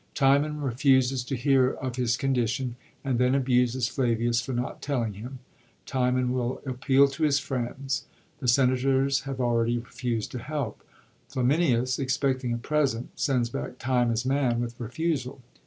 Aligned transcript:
Timon 0.15 0.61
refuses 0.61 1.23
to 1.25 1.35
hear 1.35 1.73
of 1.73 1.95
his 1.95 2.17
condition, 2.17 2.75
and 3.03 3.19
then 3.19 3.35
abiises 3.35 3.87
Flavius 3.87 4.41
for 4.41 4.51
not 4.51 4.81
telling 4.81 5.13
him. 5.13 5.37
Timon 5.85 6.33
will 6.33 6.59
appeal 6.65 7.07
to 7.09 7.21
his 7.21 7.37
friends. 7.37 8.05
The 8.39 8.47
senators 8.47 9.19
have 9.29 9.39
already 9.39 9.77
refused 9.77 10.31
to 10.31 10.39
help. 10.39 10.83
Flaminius, 11.29 11.99
expecting 11.99 12.51
a 12.51 12.57
present, 12.57 13.09
send» 13.15 13.51
back 13.51 13.77
Timon^s 13.77 14.25
man 14.25 14.59
with 14.59 14.79
re 14.79 14.87
fusal. 14.87 15.39